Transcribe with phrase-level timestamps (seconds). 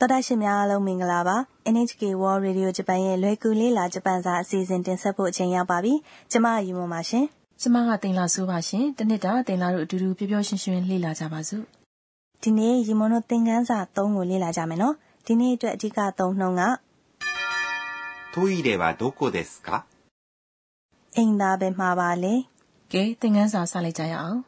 [0.00, 1.36] တော်တာရှင်များအားလုံးမင်္ဂလာပါ
[1.74, 5.94] NHK World Radio Japan ရဲ့လွယ်ကူလေးလာဂျပန်စာအစီအစဉ်တင်ဆက်ဖို့အချိန်ရောက်ပါပြီ
[6.30, 7.24] ကျမအယူမပါရှင်
[7.60, 11.64] ကျမကတင်လာဆိုးပါရှင်တနစ်တာတင်လာတို့အတူတူပျော်ပျော်ရွှင်ရွှင်လေ့လာကြပါစို့
[12.42, 14.94] ဒီနေ့ရီမွန်တို့သင်ခန်းစာ3ကိုလေ့လာကြမယ်နော်
[15.26, 16.62] ဒီနေ့အတွက်အဓိကသုံးနှုန်းက
[18.34, 19.68] トイレはどこですか
[21.16, 22.34] အိမ်သားပဲမှာပါလေ
[22.92, 24.38] ကဲသင်ခန်းစာစလိုက်ကြရအောင်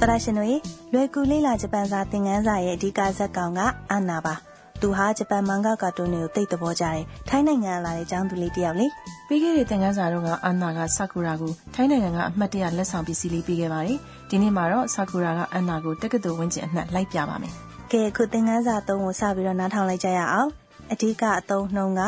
[0.00, 0.48] တရရှင်တို့
[0.92, 4.34] လွယ်ကူလေးလာဂျပန်စာသင်ခန်းစာရဲ့အဓိကဇာတ်ကောင်ကအန်နာပါ
[4.80, 8.86] သူဟာဂျပန်မန်ဂါကာတွန်းတွေကိုသိတဲ့ဘောကြတယ်ထိုင်းနိုင်ငံလာတဲ့ကျောင်းသူလေးတယောက်လေ
[9.28, 13.98] ပြီးခဲ့တဲ့သင်ခန်းစာတော့ကအန်နာကဆာကူရာကိုထိုင်းနိုင်ငံကအမှတ်တရလက်ဆောင်ပစ္စည်းလေးပေးခဲ့ပါတယ်
[14.30, 17.52] ဒီနေ့မှာတော့ဆာကူရာကအန်နာကိုတက္ကသိုလ်ဝင်းကျင်အနှံ့လိုက်ပြပါမယ်
[17.92, 20.50] ကဲခုသင်ခန်းစာ၃ကိုစပြီးတော့နားထောင်လိုက်ကြရအောင်
[20.92, 22.02] အဓိကအသုံးနှုန်းက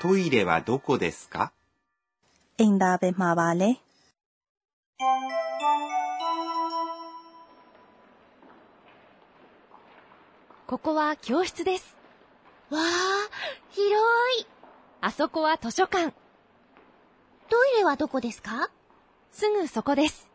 [0.00, 1.34] トイレはどこですか
[2.60, 3.70] အိမ်သားပဲမှာပါလေ
[10.68, 11.96] ここは教室です。
[12.70, 12.82] わあ、
[13.70, 13.92] 広
[14.40, 14.46] い。
[15.00, 16.14] あそこは図書館。
[17.50, 18.70] トイレはどこですか
[19.30, 20.30] すぐそこです。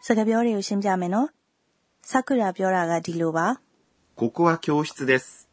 [0.00, 1.28] စကားပြောတွေကိုရှင်းပြမယ်နော်။
[2.02, 3.60] さくらပြောတာကဒီလိုပါ
[4.16, 5.48] ここは教室です。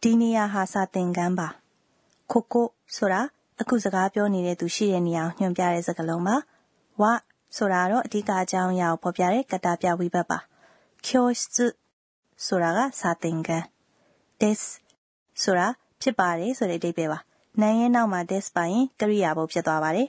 [0.00, 1.56] ဒီနေရာဟာစာသင်ခန်းပါ။
[2.28, 6.36] ここဆိုတာအခုစကားပြောနေတဲ့သူရှိတဲ့နေရာကိုညွှန်ပြတဲ့စကားလုံးပါ။
[7.00, 7.02] ဝ
[7.57, 10.37] ဆိုတာတော့အဓိကအကြောင်းအရာကိုဖော်ပြတဲ့ကတာပြဝိဘတ်ပါ
[11.05, 11.65] ကျော်စု
[12.45, 13.65] ဆိုတာကစာသင်ခန်း
[14.41, 14.61] des
[15.43, 15.67] ဆိုတာ
[16.01, 17.19] ဖြစ်ပါတယ်ဆိုတဲ့အဓိပ္ပာယ်ပါ
[17.61, 20.07] နိုင်ရဲ့နောက်မှာ des ပါရင်ကရိယာဘုဖြစ်သွားပါတယ်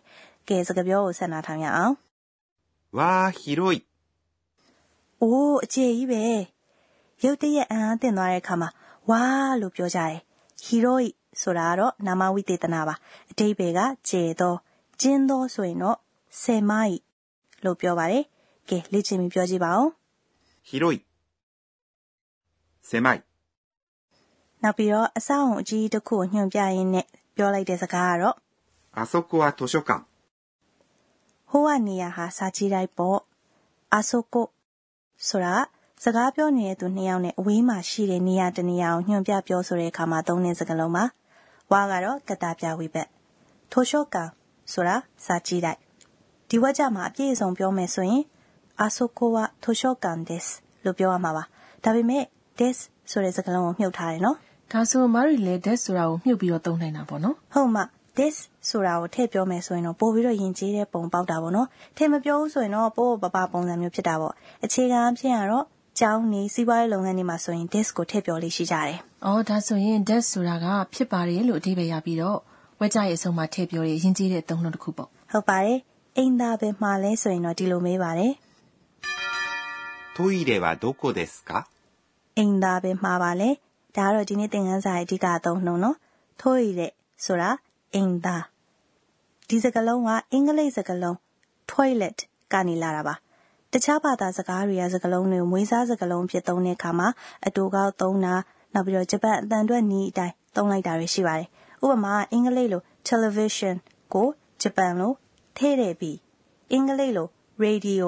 [0.49, 1.95] ကဲစကားပြောကိုဆက်နာထောင်ရအောင်
[2.97, 3.77] ဝါဟီရို
[5.23, 6.25] အိုးအခြေကြီးပဲ
[7.25, 8.69] ရုတ်တရက်အံ့အားသင့်သွားတဲ့အခါမှာ
[9.11, 9.23] ဝါ
[9.61, 10.17] လို့ပြောကြတယ်
[10.65, 10.99] ဟီရို
[11.43, 12.95] ဆိုတာကတော့နာမဝိသေသနာပါ
[13.31, 14.55] အဓိပ္ပာယ်ကကျေသော
[15.01, 15.99] ကျင်းသောဆိုရင်တော့
[16.43, 16.97] ဆယ်မိုင်
[17.64, 18.24] လို့ပြောပါတယ်။
[18.70, 19.88] ကဲလေ့ကျင့်ပြီးပြောကြည့်ပါဦး။
[20.70, 20.98] 広い
[22.82, 23.24] 狭い
[24.64, 28.36] နောက်ပြီးတော့အဆောက်အုံအကြီးတစ်ခုကိုညွှန်ပြရင်းနဲ့ပြောလိုက်တဲ့စကားကတော့
[28.98, 30.06] あそこは図書館
[31.50, 33.20] ဟိုကနေရာဟာစာကြည့်လိုက်ပေါ့
[33.94, 34.36] あそこ
[35.28, 35.56] ဆိုတာ
[36.04, 41.04] စကားပြောနေတဲ့သူနှစ်ယောက်နဲ့အဝေးမှာရှိတဲ့နေရာတနေရာကိုညွှန်ပြပြောဆိုတဲ့အခါမှာသုံးတဲ့စကားလုံးပါ
[41.72, 43.08] ဝါကတော့ကတာပြဝိဘက်
[43.72, 44.30] ထိုရှော့ကန်
[44.72, 45.80] ဆိုတာစာကြည့်လိုက်
[46.51, 48.23] ဒီဝါကျမှာအပြည့်အစုံပြောမယ်ဆိုရင်
[48.81, 50.53] အာဆိုကိုဝါထိုရှောကန်ဒက်စ်
[50.85, 51.45] လို့ပြောရမှာပါ
[51.85, 52.25] ဒါပေမဲ့
[52.59, 52.79] des
[53.11, 54.37] ဆိုတဲ့စကားလုံးကိုမြှုပ်ထားတယ်နော်
[54.73, 57.83] ဒါဆိုမရီလည်း des ဆိုတာကိုမြှုပ်ပြီးတော့သုံးနိုင်တာပေါ့နော်ဟုတ်မှ
[58.17, 58.37] this
[58.69, 65.65] ဆိုတာကိုထည့်ပြောမယ်ဆိုရင်တော့ပို့ပြီးတော့ယဉ်ကျေးတဲ့ပုံပေါက်တာပေါ့နော်ထည့်မပြောဘူးဆိုရင်တော့ပို့ပပပုံစံမျိုးဖြစ်တာပေါ့အခြေခံအဖြစ်ကတော့
[65.99, 72.39] ကျောင်းနေစီးပွားရေးလုပ်ငန်းတွေမှာဆိုရင် this ကိုထည့်ပြောလေးရှိကြတယ်အော်ဒါဆိုရင် this ဆိုတာကဖြစ်ပါတယ်လို့အဓိပ္ပာယ်ရပြီးတော့
[72.81, 75.79] ဝက်ကြရဲ့အဆုံးမှာထည့်ပြောရရင်ယဉ်ကျေးတဲ့သုံးလုံးတစ်ခုပေါ့ဟုတ်ပါတယ်
[76.18, 78.34] အိမ်သားပဲမှာလဲဆိုရင်တော့ဒီလိုမေးပါတယ်
[80.16, 81.52] トイレはどこですか
[82.38, 83.50] အိမ်သားပဲမှာပါလေ
[83.98, 85.98] ဒါကတော့ဒီနေ့သင်ခန်းစာရဲ့အဓိကအသုံးနှုန်းနော်
[86.42, 86.92] ထိုးရတဲ့
[87.26, 87.50] ဆိုတာ
[87.94, 88.44] အိမ်သား
[89.50, 91.16] ဒီစကားလုံးကအင်္ဂလိပ်စကားလုံး
[91.72, 92.18] toilet
[92.54, 93.16] ကနေလာတာပါ
[93.72, 97.08] တခြားဘာသာစကားတွေကစကားလုံးတွေကိုမွေးစားစကားလုံးဖြစ်သုံးတဲ့အခါမှာ
[97.48, 98.34] အတူကောက်သုံးတာ
[98.74, 101.48] နောက်ပြီးတော့ဂျပန်အတန်အတွက်နီးအတိုင်းသုံးလိုက်တာတွေရှိပါတယ်
[101.84, 103.76] ဥပမာအင်္ဂလိပ်လို television
[104.14, 104.28] ကို
[104.62, 105.12] ဂျပန်လို
[105.59, 106.17] ထဲ့တယ်ပြီး
[106.73, 107.29] အင်္ဂလိပ်လို
[107.65, 108.05] radio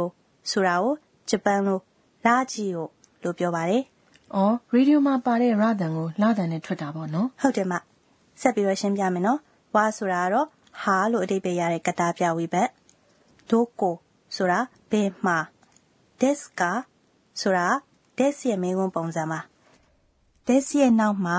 [0.50, 0.94] ဆိုတာကို
[1.30, 1.78] ဂျပန်လို
[2.26, 2.86] လာဂျီယို
[3.22, 3.82] လို့ပြောပါတယ်။
[4.34, 7.72] အော်ရေဒီယိုမှာပါတဲ့ရတန်ကိုလာတန်နဲ့ထွက်တာပေါ့နော်။ဟုတ်တယ်မ။
[8.40, 9.38] ဆက်ပြီးတော့ရှင်းပြမယ်နော်။
[9.74, 10.46] ဝါဆိုတာကတော့
[10.82, 12.68] ဟာလို့အဓိပ္ပာယ်ရတဲ့ကတာပြဝိဘတ်။
[13.50, 13.94] ဒိုကို
[14.36, 14.58] ဆိုတာ
[14.90, 15.38] ဘယ်မှာ။
[16.20, 16.62] desk က
[17.40, 17.66] ဆိုတာ
[18.18, 19.40] desk ရဲ့မေးခွန်းပုံစံပါ။
[20.46, 21.38] desk ရဲ့နောက်မှာ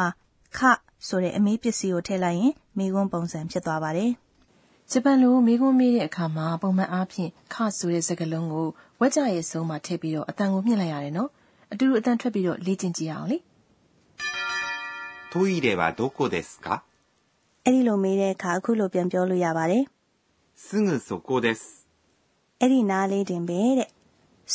[0.57, 0.59] ခ
[1.07, 4.11] ဆိုတဲ့အမေးပစ္စည်းကိုထည့်လိုက်ရင်မေးခွန်းပုံစံဖြစ်သွားပါတယ်။
[4.90, 8.68] ဂျပန်လိုမိခွန်းမေးတဲ့အခါမှာပုံမှန်အားဖြင့်ခဆိုတဲ့စကားလုံးကို
[9.00, 11.30] ဝက်ကြရဲ့ဆုံးမှာထည့်ပြီးတော့အတန်ကိုမြင့်လိုက်ရတယ်နော်
[11.72, 13.38] အတူတူအတန်ထွက်ပြီးတော့လေ့ကျင့်ကြည့်အောင်လေ
[15.32, 16.66] トイレはどこですか
[17.64, 19.84] အဲ့ဒီလိုမေးတဲ့အခါအခုလိုပြန်ပြောလို့ရပါတယ်
[20.64, 21.60] すぐそこです
[22.60, 23.88] အဲ့ဒီနားလေးတင်ပဲတဲ့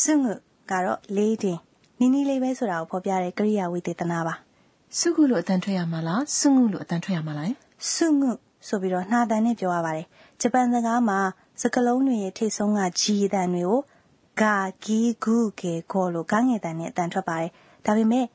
[0.01, 0.23] すぐ
[0.71, 1.57] ကတော့လေးတင်
[1.99, 4.33] နီးနီးလေးပဲဆိုတာကိုဖော်ပြတဲ့ကရိယာဝိသေသနာပါ
[4.97, 7.53] စုခုလို့အတန်ထွက်ရမှာလားစုငုလို့အတန်ထွက်ရမှာလား
[7.93, 8.31] စုငု
[8.66, 10.06] ဆိုပြီးတော့နှာတန်နဲ့ပြောရပါတယ်
[10.40, 11.18] ဂျပန်စကားမှာ
[11.60, 13.80] စကလုံးတွေရဲ့ထိတ်ဆုံးကဂျီတန်တွေကို
[14.40, 17.50] ဂါဂီဂုကေခေါ်လို့ကငယ်တန်နဲ့အတန်ထွက်ပါတယ်
[17.86, 18.26] ဒါပေမဲ့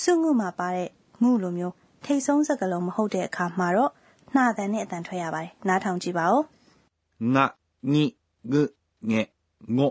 [0.00, 0.88] စုငုမှာပါတဲ့
[1.22, 1.74] ငုလိုမျိုး
[2.04, 3.90] ထိတ်ဆုံးစကလုံးမဟုတ်တဲ့အခါမှာတော့
[4.34, 6.42] နှာတန်နဲ့အတန်ထွက်ရပါတယ်နားထောင်ကြည့်ပါဦး
[7.34, 7.44] ငါ
[7.92, 8.04] ညိ
[8.52, 8.62] ဂု
[9.10, 9.20] ငေ
[9.76, 9.90] ငို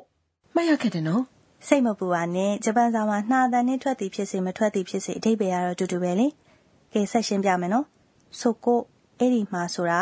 [0.53, 1.23] မှတ်ရခဲ့တယ်နော်
[1.67, 6.27] စိတ်မပူပါနဲ့ဂျပန်စာမှာနှာတန်နဲ့ထွက်သည်ဖြစ်စေမထွက်သည်ဖြစ်စေအဓိပ္ပာယ်ကတော့တူတူပဲလေ
[6.93, 7.85] ကဲဆက်ရှင်းပြမယ်နော်
[8.39, 8.79] ဆိုကို
[9.18, 10.00] အဲ့ဒီမှာဆိုတာ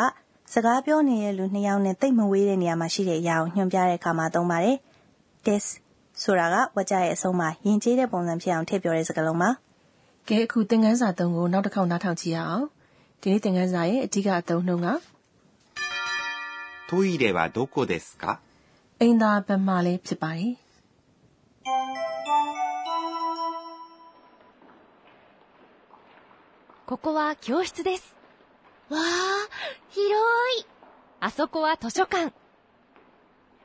[0.53, 4.77] စကားပြောနေတဲ့လူနှစ်ယောက်နဲ့တိတ်မဝေးတဲ့နေရာမှာရှိတဲ့အရာကိုညွှန်ပြတဲ့အခါမှာသုံးပါတယ်
[5.47, 5.65] this
[6.23, 9.51] ဆိုတာကဝကြရဲ့အဆုံးမှာယဉ်ကျေးတဲ့ပုံစံဖြစ်အောင်ထည့်ပြောတဲ့စကားလုံးပါ
[10.29, 12.67] ကဲအခုသင်ခန်းစာသုံးကိုနောက်တစ်ခေါက်နားထောင်ကြည့်ရအောင်
[13.21, 14.89] ဒီနေ့သင်ခန်းစာရဲ့အဓိကအသုံးနှုန်းက
[16.89, 18.25] トイレはどこですか
[19.01, 20.55] အိမ်သာဘက်မှလည်းဖြစ်ပါတယ်
[26.89, 28.17] ここは教室です。
[28.89, 29.49] わあ、
[29.91, 30.09] 広
[30.61, 30.67] い。
[31.21, 32.33] あそこは図書館。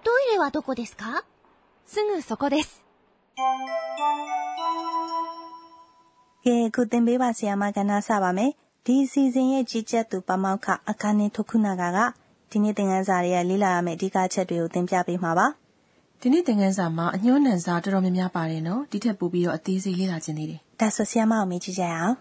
[0.03, 1.23] トイレはどこですか
[1.85, 2.83] すぐそこです。
[6.43, 8.51] ကဲအခုသင်ပေးပါဆရာမကဏ္ဍစပါမယ်
[8.85, 11.97] ဒီအစီအစဉ်ရဲ့ကြီးကြပ်သူပမောက္ခအခါနေထုခုနာကက
[12.51, 15.47] ဒီနေ့သင်ခန်းစာတွေရဲ့လေ့လာရမယ့်အဓိကချက်တွေကိုသင်ပြပေးမှာပါ
[16.21, 22.15] ဒီနေ့သင်ခန်းစာမှာအညှိုးနံစာတော်တော်များများပါတယ်နော်ဒီထက်ပိုပြီးတော့အသေးစိတ်လေ့လာခြင်းသေးတယ် ဒါဆိုဆရာမအောင်မေးကြည့်ကြရအောင်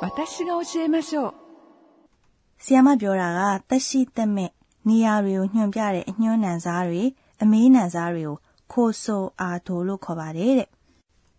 [0.00, 1.34] 私が教えましょう。
[2.58, 4.50] ဆီယမပြောတာကတက်ရှိတက်မဲ့
[4.88, 7.02] နေရာတွေကိုညွှန်ပြတဲ့အညွှန်းနံစားတွေ
[7.42, 8.36] အမေးနံစားတွေကို
[8.72, 10.68] ခိုဆိုအာတိုလို့ခေါ်ပါတယ်တဲ့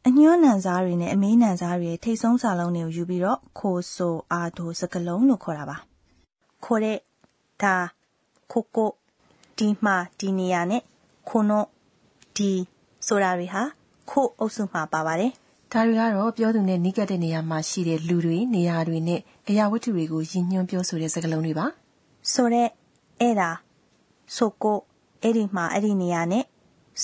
[0.08, 5.78] အညွှန်းနံစားတွေနဲ့အမေးနံစားတွေရဲ့ထိတ်ဆုံးစာလုံးတွေကိုယူပြီးတော့ခိုဆိုအာတိုစကလုံးလို့ခေါ်တာပါ
[6.64, 6.98] ခိုတဲ့
[7.62, 7.76] ဒါ
[8.52, 8.90] ခိုကို
[9.58, 10.82] ဒီမှာဒီနေရာနဲ့
[11.30, 11.64] ခိုနို
[12.38, 12.52] ဒီ
[13.08, 13.62] ဆိုတာတွေဟာ
[14.10, 15.32] ခိုအုပ်စုမှာပါပါတယ်
[15.73, 21.67] ဒါတွေကတော့ပြောသူနဲ့နီးကပ်တဲ့နေရာမှာရှိတဲ့လူတွေနေရာတွေနဲ့အရာဝတ္ထုတွေကိုရည်ညွှန်းပြောဆိုတဲ့စကားလုံးတွေပါ
[22.33, 22.71] ဆိုတော့
[23.21, 23.51] အဲ့ဒါ
[24.37, 24.79] ဆိုကို
[25.23, 26.45] အဲ့ဒီမှာအဲ့ဒီနေရာနဲ့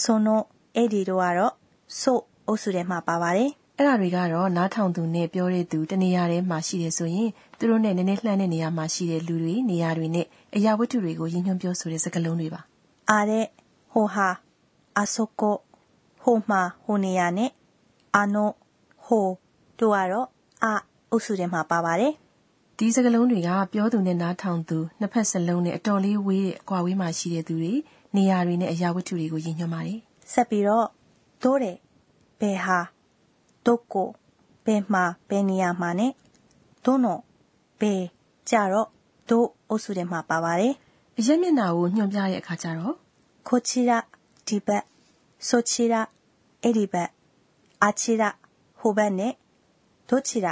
[0.02, 0.40] ဆိုနို
[0.76, 1.52] အဲ့ဒီတို့ကတော့
[2.00, 10.26] ဆိုအုပ်စုထဲမှာပါပါတယ်အဲ့ဒါတွေကတော့နားထောင်သူနဲ့ပြောတဲ့သူတနေရာထဲမှာရှိတယ်ဆိုရင်သူတို့နဲ့နည်းနည်းလှမ်းတဲ့နေရာမှာရှိတဲ့လူတွေနေရာတွေနဲ့
[10.56, 12.60] အရာဝတ္ထုတွေကိုရည်ညွှန်းပြောဆိုတဲ့စကားလုံးတွေပါ
[13.10, 13.44] အားတဲ့
[13.92, 14.28] ဟိုဟာ
[15.00, 15.56] အဆိုကို
[16.22, 17.50] ဟိုမှာဟိုနေရာနဲ့
[18.14, 18.50] အာနို
[19.04, 19.28] ဟို
[19.78, 20.28] တို့ကတော့
[20.64, 20.72] အာ
[21.10, 22.12] အုပ်စုထဲမှာပါပါတယ်။
[22.78, 27.72] ဒီစကားလုံးတွေကပြောသူနဲ့နားထောင်သူနှစ်ဖက်စလုံးနဲ့အတော်လေးဝေးတဲ့အကွာဝေးမှာရှိတဲ့သူတွေ
[28.16, 29.98] နေရာတွေနဲ့အရာဝတ္ထုတွေကိုရည်ညွှန်းပါတယ်။
[30.32, 30.86] ဆက်ပြီးတော့
[31.42, 31.76] ဒိုးတဲ့
[32.40, 32.78] ဘယ်ဟာ
[33.66, 34.08] ဒိုကို
[34.66, 36.06] ဘယ်မှာဘယ်နေရာမှာ ਨੇ
[36.84, 37.18] ဒိုနို
[37.80, 38.02] ဘယ်
[38.50, 38.88] ကြတော့
[39.28, 40.72] ဒိုအုပ်စုထဲမှာပါပါတယ်။
[41.18, 42.94] အရက်မျက်နှာကိုညွှန်ပြတဲ့အခါကျတော့
[43.48, 43.98] ခိုချီရာ
[44.46, 44.84] ဒီဘက်
[45.48, 46.00] ဆိုချီရာ
[46.62, 47.08] အဲ့ဒီဘက်
[47.82, 48.22] အာချီရ
[48.80, 49.32] ဟိုဘက်နဲ့
[50.08, 50.46] ဒိုချီရ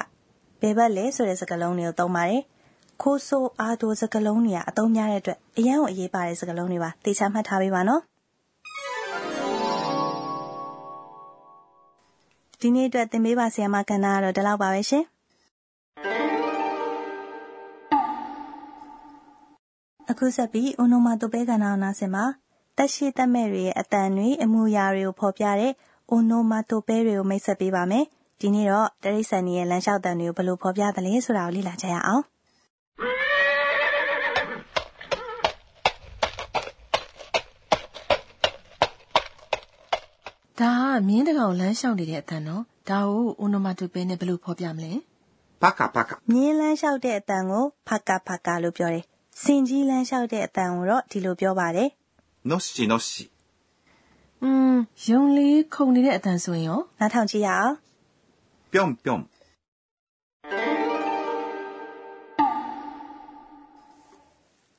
[0.61, 2.43] ဘယ်ဘက်လဲဆိုတဲ့စကားလုံးတွေကိုသုံးပါတယ်
[3.03, 8.03] ခိုးဆိုးအားတို့စကားလုံးတွေကအသုံးများတဲ့အတွက်အရန်ကိုအရေးပါတဲ့စကားလုံးတွေပါသိချမှတ်ထားပေးပါနော်
[12.61, 15.05] ဒီနေ့အတွက်သင်ပေးပါဆရာမကန္နာကတော့ဒီလောက်ပါပဲရှင်
[20.11, 22.25] အခုဆက်ပြီးအွန်နိုမာတိုပဲကဏ္ဍအနာစင်မှာ
[22.77, 25.73] တက်ရှိတက်မဲ့တွေရဲ့အတန်တွေအမူအရာတွေကိုဖော်ပြတဲ့
[26.11, 28.05] အိုနိုမာတိုပဲတွေကိုမိတ်ဆက်ပေးပါမယ်။
[28.41, 32.23] ဒီနေ့တော့တရိษံကြီးရဲ့လမ်းလျှောက်တန်တွေကိုဘယ်လိုဖော်ပြသလဲဆိုတာကိုလေ့လာကြရအောင်။
[40.61, 44.93] ဒါကမြင်းတကောင်လမ်းလျှောက်နေတဲ့အတန်နော်။ဒါကိုအိုနိုမာတိုပဲနဲ့ဘယ်လိုဖော်ပြမလဲ။
[45.63, 49.05] ပကပကမြင်းလမ်းလျှောက်တဲ့အတန်ကိုဖကဖကလို့ပြောတယ်။
[49.43, 51.89] စင်ကြီးလမ်းလျှောက်တဲ့အတန်ကိုတော့ဒီလိုပြောပါတယ်။
[52.49, 53.25] နော့ရှိနော့ရှိ
[54.44, 54.76] อืม
[55.06, 57.74] ယုံလေးခုန်နေတဲ့အတန်ဆိုရင်ရော ။နောက်ထောင်ကြည့်ရအောင်
[58.72, 59.20] ぴょんぴょん。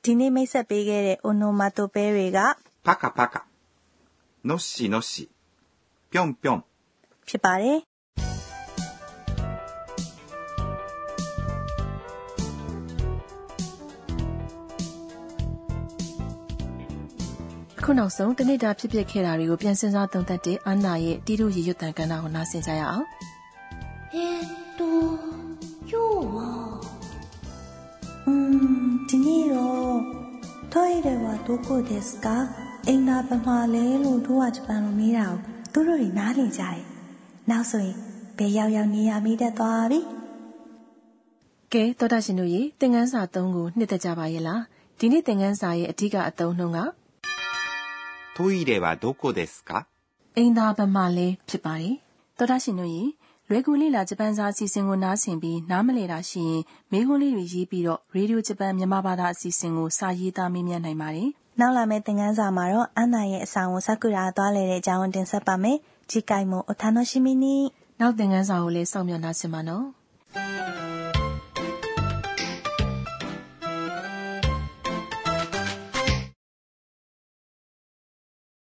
[0.03, 2.39] ။ဒီနေ့မိတ်ဆက်ပေးခဲ့တဲ့ onomatope တွေက
[2.85, 3.35] パカパカ。
[4.43, 5.29] のっしのっし。
[6.11, 6.63] ぴょんぴょん。
[7.27, 7.79] ဖြစ်ပါတယ်။
[17.87, 23.05] ခုနောက်ဆုံးတနေ့တာဖြစ်ဖြစ်ခဲ့တာတွေကိုပြန်စဉ်းစားသုံးသပ်တဲ့အာနာရဲ့တီတို့ရေရွတ်တန်ကဏ္ဍကိုနားဆင်ကြရအောင်
[24.15, 24.81] えーっと、
[25.89, 25.95] 今日
[26.35, 26.37] は、
[28.27, 29.97] อืมဒီနေ့တော့
[30.73, 32.27] トイレはどこですか
[32.87, 35.37] အိမ်သာဘယ်မှာလဲလို့တို့ကဂျပန်လိုမေးတာကို
[35.73, 36.79] သူတို့တွေနားလည်ကြတယ်။
[37.49, 37.95] နောက်ဆိုရင်
[38.37, 39.99] ဘယ်ရောက်ရောက်နေရမိတတ်သွားပြီ
[41.73, 44.61] ကဲတော်တာရှင်တို့ရေသင်ခန်းစာ3ကိုနှစ်သက်ကြပါရဲ့လား
[44.99, 46.79] ဒီနေ့သင်ခန်းစာရဲ့အဓိကအသုံးနှုန်းက
[48.37, 49.87] トイレはどこですか
[50.35, 51.95] အိမ်သာဘက်မှလည်းဖြစ်ပါတယ်
[52.37, 53.03] တော်တာရှင်တို့ရေ
[53.49, 65.77] လွယ်ကူလေးလာဂျပန်စာအစီအစဉ်ကိုနားဆင်ပြီးနားမလည်တာရှိရင်မေးခွန်းလေးတွေရေးပြီးတော့ရေဒီယိုဂျပန်မြန်မာဘာသာအစီအစဉ်ကိုစာရေးသားမေးမြန်းနိုင်ပါတယ် ။နောက်လာမယ့်သင်ခန်းစာမှာတော့အန်နာရဲ့အဆောင်ကိုစကူရာသွားလေတဲ့အကြောင်းတင်ဆက်ပါမယ်။
[66.09, 67.45] 次回もお楽しみに。
[67.99, 69.85] နောက်သင်ခန်းစာကိုလည်းစောင့်မျှော်နှားဆင်ပါနော်